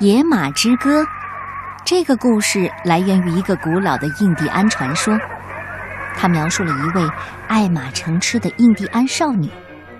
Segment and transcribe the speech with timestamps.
[0.00, 1.02] 野马之歌》
[1.84, 5.14] 这个故事来源于一个古老的印第安传说，
[6.16, 7.06] 它描述了一位
[7.46, 9.50] 爱马成痴的印第安少女，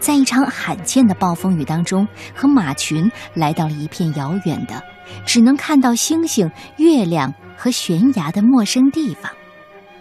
[0.00, 4.82] 在一场罕见的暴风雨当中，和马群来到了一片遥远的、
[5.24, 9.30] 只能看到星星、月亮和悬崖的陌生地方。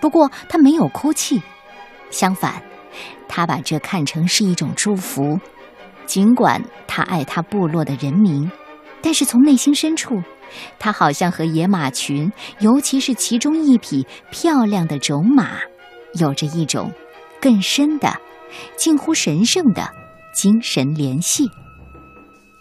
[0.00, 1.42] 不过，她没有哭泣，
[2.10, 2.62] 相反，
[3.26, 5.40] 她把这看成是一种祝福。
[6.04, 8.52] 尽管她爱她部落的人民。
[9.00, 10.22] 但是从内心深处，
[10.78, 15.58] 他好像和野马群，尤其是其中一匹漂亮的种马，
[16.14, 16.92] 有着一种
[17.40, 18.12] 更深的、
[18.76, 19.88] 近乎神圣的
[20.34, 21.46] 精神联系。《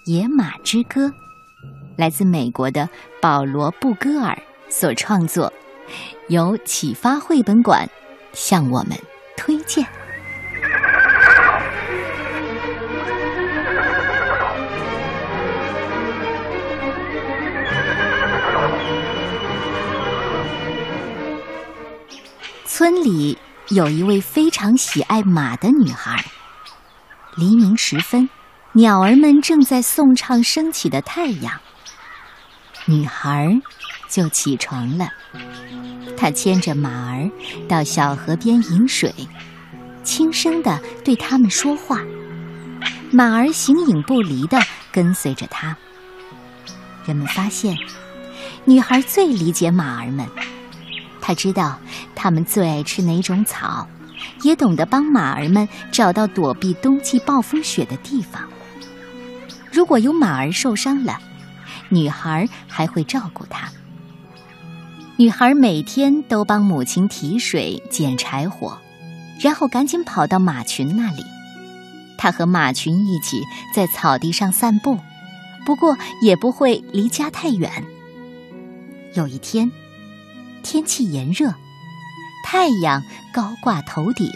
[0.05, 1.07] 野马之歌》
[1.97, 2.89] 来自美国的
[3.21, 4.37] 保罗·布戈尔
[4.69, 5.51] 所创作，
[6.29, 7.89] 由启发绘本馆
[8.31, 8.97] 向我们
[9.35, 9.85] 推荐。
[22.89, 26.23] 村里有一位非常喜爱马的女孩。
[27.35, 28.29] 黎明时分，
[28.71, 31.59] 鸟儿们正在颂唱升起的太阳，
[32.85, 33.59] 女孩
[34.07, 35.09] 就起床了。
[36.15, 37.29] 她牵着马儿
[37.67, 39.13] 到小河边饮水，
[40.01, 41.99] 轻声的对它们说话。
[43.11, 44.61] 马儿形影不离的
[44.93, 45.75] 跟随着她。
[47.05, 47.75] 人们发现，
[48.63, 50.25] 女孩最理解马儿们。
[51.27, 51.77] 他知道
[52.15, 53.85] 它们最爱吃哪种草，
[54.43, 58.41] 也懂得帮马儿们找到躲避冬季暴风雪的地方。
[59.69, 61.19] 如果有马儿受伤了，
[61.89, 63.67] 女孩还会照顾它。
[65.17, 68.77] 女孩每天都帮母亲提水、捡柴火，
[69.41, 71.25] 然后赶紧跑到马群那里。
[72.17, 73.41] 她和马群一起
[73.75, 74.97] 在草地上散步，
[75.65, 77.69] 不过也不会离家太远。
[79.13, 79.69] 有一天。
[80.69, 81.53] 天气炎热，
[82.43, 84.29] 太阳高挂头顶，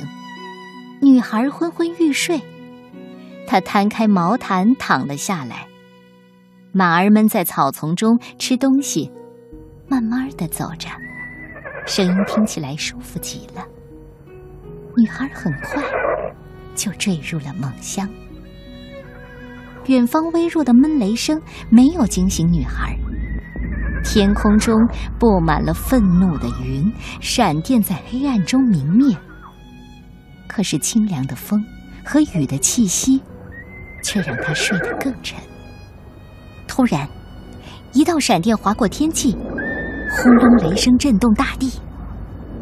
[1.02, 2.42] 女孩昏昏欲睡。
[3.46, 5.68] 她摊开毛毯躺了下来。
[6.72, 9.12] 马儿们在草丛中吃东西，
[9.90, 10.88] 慢慢的走着，
[11.86, 13.68] 声音听起来舒服极了。
[14.96, 15.84] 女孩很快
[16.74, 18.08] 就坠入了梦乡。
[19.88, 22.98] 远方微弱的闷雷声没有惊醒女孩。
[24.04, 24.76] 天空中
[25.20, 29.16] 布满了愤怒的云，闪电在黑暗中明灭。
[30.48, 31.64] 可是清凉的风
[32.04, 33.22] 和雨的气息，
[34.04, 35.40] 却让他睡得更沉。
[36.68, 37.08] 突然，
[37.94, 39.38] 一道闪电划过天际，
[40.10, 41.72] 轰隆雷声震动大地，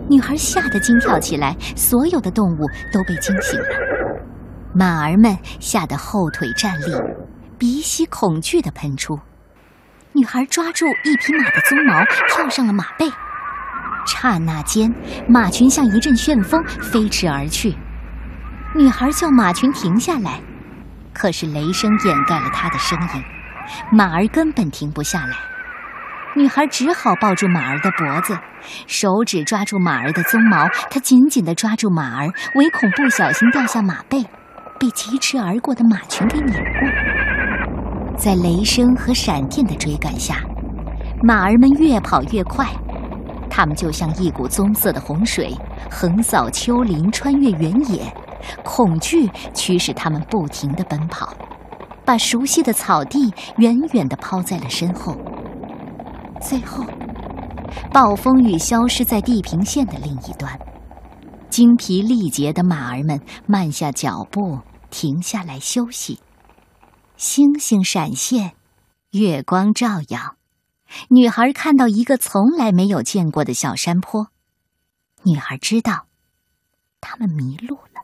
[0.10, 3.68] 女孩吓得惊跳起来，所有的动物都被惊醒了。
[4.74, 6.94] 马儿们吓得后腿站立，
[7.58, 9.18] 鼻息恐惧地喷出。
[10.14, 13.06] 女孩抓住一匹马的鬃毛，跳上了马背。
[14.08, 14.92] 刹那间，
[15.28, 17.78] 马群像一阵旋风飞驰而去。
[18.76, 20.42] 女孩叫马群停下来，
[21.14, 23.24] 可是雷声掩盖了她的声音，
[23.92, 25.36] 马儿根本停不下来。
[26.36, 28.38] 女孩只好抱住马儿的脖子，
[28.88, 34.26] 手指抓住马儿的鬃毛，她紧紧地抓住马儿，唯恐不小心掉下马背，
[34.80, 37.09] 被疾驰而过的马群给碾过。
[38.20, 40.44] 在雷声和闪电的追赶下，
[41.24, 42.68] 马儿们越跑越快，
[43.50, 45.56] 它们就像一股棕色的洪水，
[45.90, 48.14] 横扫丘陵，穿越原野。
[48.62, 51.34] 恐惧驱使它们不停地奔跑，
[52.04, 55.16] 把熟悉的草地远远地抛在了身后。
[56.42, 56.84] 最后，
[57.94, 60.60] 暴风雨消失在地平线的另一端，
[61.50, 64.60] 精疲力竭的马儿们慢下脚步，
[64.90, 66.20] 停下来休息。
[67.20, 68.54] 星星闪现，
[69.12, 70.38] 月光照耀，
[71.10, 74.30] 女孩看到一个从来没有见过的小山坡。
[75.24, 76.06] 女孩知道，
[77.02, 78.04] 他们迷路了。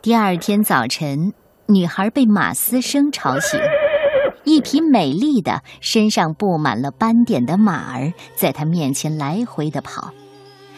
[0.00, 1.34] 第二天早晨，
[1.66, 3.60] 女孩被马嘶声吵醒，
[4.44, 10.14] 一匹美丽的、身上布满了斑点的马儿在她面前来回的跑。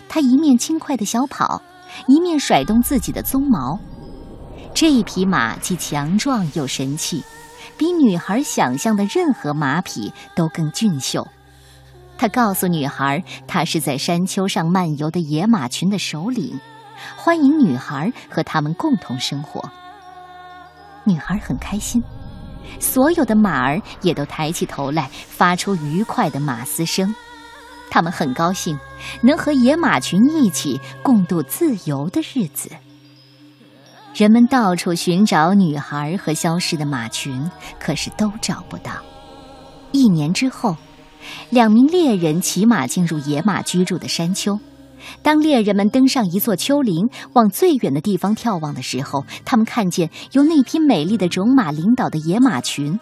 [0.08, 1.62] 她一面轻快的小跑，
[2.08, 3.78] 一面甩动自己的鬃毛。
[4.74, 7.22] 这一匹马既强壮又神气，
[7.78, 11.24] 比女孩想象的任何马匹都更俊秀。
[12.18, 16.58] 他告诉女孩，他是在山丘上漫游的野马群的首领，
[17.16, 19.70] 欢迎女孩和他们共同生活。
[21.04, 22.02] 女孩很开心，
[22.80, 27.14] 所有的马儿也都抬起头来，发出愉快的马嘶声。
[27.90, 28.76] 他们很高兴，
[29.22, 32.68] 能和野马群一起共度自由的日子。
[34.14, 37.50] 人们到处寻找女孩和消失的马群，
[37.80, 38.92] 可是都找不到。
[39.90, 40.76] 一年之后，
[41.50, 44.60] 两名猎人骑马进入野马居住的山丘。
[45.20, 53.00] 当猎人们登上一座丘陵，往最远的地方眺望的时候，他们看见由那匹美丽的种马领导的野马群，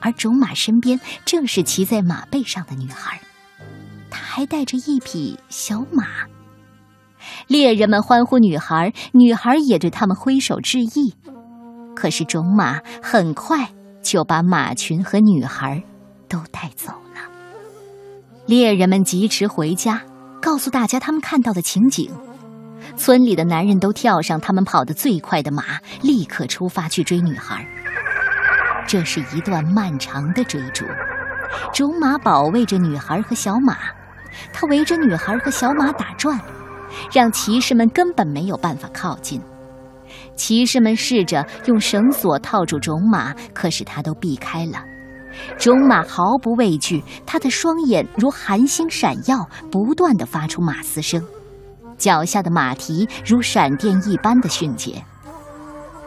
[0.00, 3.18] 而种马身边正是骑在马背上的女孩，
[4.10, 6.04] 她还带着一匹小马。
[7.46, 11.14] 猎人们欢呼女孩，女孩也对他们挥手致意。
[11.94, 13.68] 可是种马很快
[14.02, 15.82] 就把马群和女孩
[16.28, 17.20] 都带走了。
[18.46, 20.02] 猎人们疾驰回家。
[20.40, 22.10] 告诉大家他们看到的情景，
[22.98, 27.66] 村里的男人都跳上他们跑得最快的马，立刻出发去追女孩。
[28.86, 30.84] 这是一段漫长的追逐，
[31.72, 33.74] 种马保卫着女孩和小马，
[34.52, 36.38] 他围着女孩和小马打转，
[37.12, 39.40] 让骑士们根本没有办法靠近。
[40.36, 44.84] 骑士们试着用绳索套住种马，可是他都避开了。
[45.58, 51.20] 种马毫不畏惧，他的双眼如寒星闪耀，不断的发出马嘶声，
[51.98, 55.04] 脚下的马蹄如闪电一般的迅捷。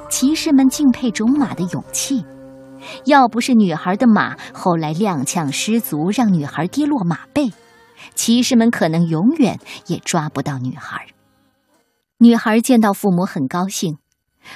[0.09, 2.25] 骑士们敬佩种马的勇气，
[3.03, 7.51] 要不是女孩的马后来踉跄失足，让女孩跌落马背，
[8.15, 11.07] 骑士们可能永远也抓不到女孩。
[12.19, 13.99] 女孩见到父母很高兴，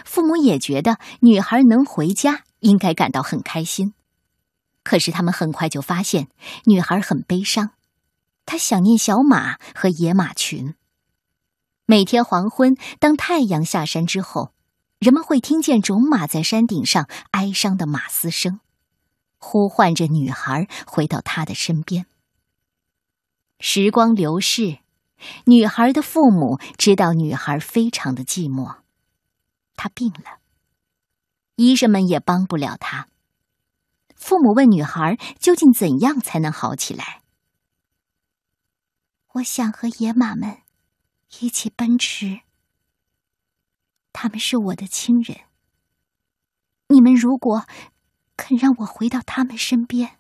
[0.04, 3.94] 父母也觉得女孩能回家应该感到很开心。
[4.84, 6.28] 可是他们很快就发现，
[6.66, 7.72] 女孩很悲伤，
[8.48, 10.74] 她想念小马和野马群。
[11.86, 14.54] 每天黄昏，当太阳下山之后，
[14.98, 18.60] 人们会听见种马在山顶上哀伤的马嘶声，
[19.38, 22.08] 呼唤着女孩回到他的身边。
[23.62, 24.80] 时光流逝，
[25.46, 28.80] 女孩的父母知道女孩非常的寂寞，
[29.76, 30.40] 她病了，
[31.58, 33.08] 医生们也帮不了她。
[34.16, 37.22] 父母问女孩：“究竟怎样才能好起来？”
[39.34, 40.64] 我想和野马们
[41.40, 42.42] 一起奔驰，
[44.12, 45.42] 他们是我的亲人。
[46.88, 47.68] 你们如果
[48.36, 50.18] 肯让我回到他们身边，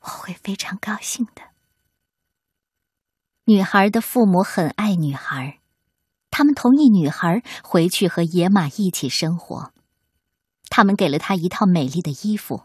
[0.00, 1.49] 我会非常高兴的。
[3.50, 5.58] 女孩的父母很爱女孩，
[6.30, 9.72] 他们同意女孩回去和野马一起生活。
[10.68, 12.62] 他们给了她一套美丽的衣服，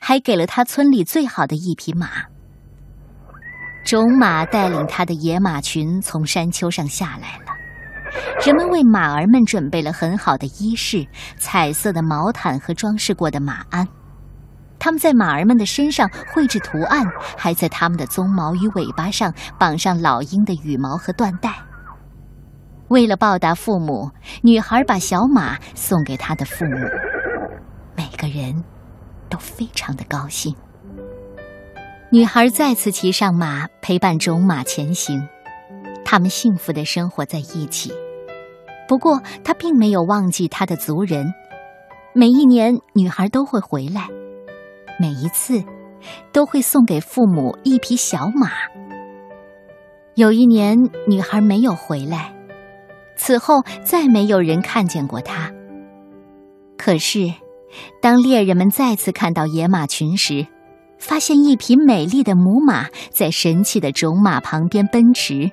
[0.00, 2.26] 还给了她村里最好的一匹马。
[3.84, 7.46] 种马带领他的野马群从山丘上下来了，
[8.46, 13.88] 人们为马儿们准备了很好的衣饰、彩色的毛毯和装饰过的马鞍。
[14.80, 17.04] 他们在马儿们的身上绘制图案，
[17.36, 21.54] 还在它们的鬃毛与尾巴上绑上老鹰的羽毛和缎带。
[22.88, 24.10] 为了报答父母，
[24.42, 26.76] 女孩把小马送给她的父母。
[27.94, 28.64] 每个人
[29.28, 30.52] 都非常的高兴。
[32.10, 35.28] 女孩再次骑上马，陪伴种马前行，
[36.04, 37.92] 他们幸福的生活在一起。
[38.88, 41.32] 不过，她并没有忘记她的族人。
[42.12, 44.08] 每一年，女孩都会回来，
[45.00, 45.64] 每一次
[46.30, 48.50] 都会送给父母一匹小马。
[50.14, 52.34] 有一年，女孩没有回来，
[53.16, 55.50] 此后再没有人看见过她。
[56.76, 57.32] 可是。
[58.02, 60.44] 当猎人们再次看到野马群时，
[60.98, 65.52] 发现一匹美丽的母马在神气的种马旁边奔驰，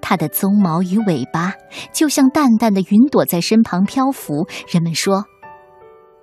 [0.00, 1.54] 它的鬃毛与尾巴
[1.92, 4.46] 就像淡淡的云朵在身旁漂浮。
[4.68, 5.24] 人们说，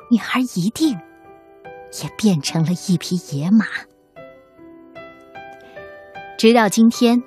[0.09, 0.97] 女孩一定
[2.03, 3.65] 也变成了一匹野马。
[6.37, 7.23] 直到今天，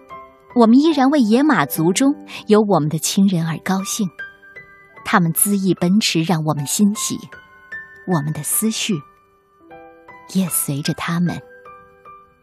[0.54, 2.14] 我们依然为野马族中
[2.46, 4.08] 有我们的亲人而高兴，
[5.04, 7.18] 他们恣意奔驰，让我们欣喜。
[8.06, 8.94] 我们的思绪
[10.32, 11.40] 也随着他们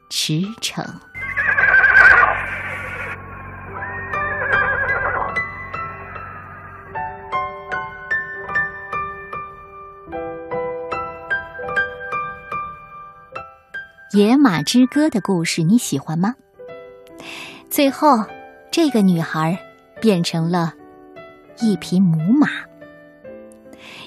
[0.09, 0.83] 驰骋。
[14.13, 16.35] 《野马之歌》的故事你喜欢吗？
[17.69, 18.07] 最后，
[18.71, 19.59] 这个女孩
[19.99, 20.73] 变成了
[21.59, 22.47] 一匹母马。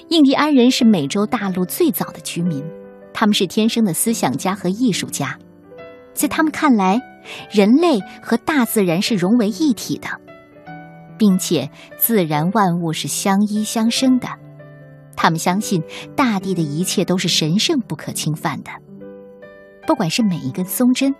[0.09, 2.65] 印第安人是美洲大陆最早的居民，
[3.13, 5.37] 他们是天生的思想家和艺术家。
[6.13, 6.99] 在他们看来，
[7.51, 10.09] 人类和大自然是融为一体的，
[11.15, 14.27] 并且自然万物是相依相生的。
[15.15, 15.83] 他们相信
[16.15, 18.71] 大地的一切都是神圣不可侵犯的，
[19.87, 21.13] 不管是每一根松针、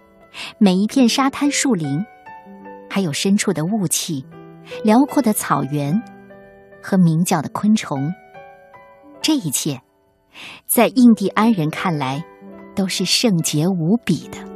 [0.58, 1.88] 每一片沙滩树林，
[2.90, 4.26] 还有深处的雾气、
[4.84, 6.02] 辽阔的草原
[6.82, 8.14] 和鸣叫的昆虫。
[9.22, 9.82] 这一切，
[10.68, 12.24] 在印第安人看来，
[12.76, 14.51] 都是圣洁无比的。